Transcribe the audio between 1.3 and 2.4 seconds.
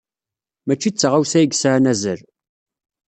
ay yesɛan azal.